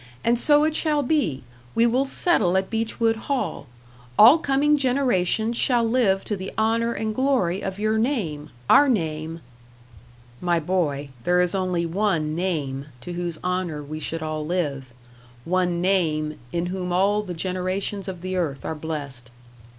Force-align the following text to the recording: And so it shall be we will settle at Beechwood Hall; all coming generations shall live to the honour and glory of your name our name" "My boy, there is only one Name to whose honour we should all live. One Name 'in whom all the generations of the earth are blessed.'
And 0.25 0.39
so 0.39 0.63
it 0.63 0.73
shall 0.73 1.03
be 1.03 1.43
we 1.75 1.85
will 1.85 2.07
settle 2.07 2.57
at 2.57 2.71
Beechwood 2.71 3.15
Hall; 3.27 3.67
all 4.17 4.39
coming 4.39 4.75
generations 4.75 5.57
shall 5.57 5.83
live 5.83 6.25
to 6.25 6.35
the 6.35 6.51
honour 6.57 6.91
and 6.93 7.13
glory 7.13 7.61
of 7.61 7.77
your 7.77 7.99
name 7.99 8.49
our 8.67 8.89
name" 8.89 9.41
"My 10.51 10.59
boy, 10.59 11.09
there 11.23 11.39
is 11.39 11.53
only 11.53 11.85
one 11.85 12.33
Name 12.33 12.87
to 13.01 13.13
whose 13.13 13.37
honour 13.43 13.83
we 13.83 13.99
should 13.99 14.23
all 14.23 14.43
live. 14.43 14.91
One 15.45 15.81
Name 15.81 16.39
'in 16.51 16.65
whom 16.65 16.91
all 16.91 17.21
the 17.21 17.35
generations 17.35 18.07
of 18.07 18.21
the 18.21 18.35
earth 18.35 18.65
are 18.65 18.73
blessed.' 18.73 19.29